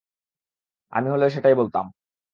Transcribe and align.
আমি 0.93 1.07
হলেও 1.09 1.29
সেটাই 1.29 1.55
বলতাম। 1.55 1.85